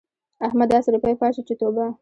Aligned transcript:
احمد 0.47 0.67
داسې 0.73 0.89
روپۍ 0.95 1.13
پاشي 1.21 1.41
چې 1.47 1.53
توبه! 1.59 1.85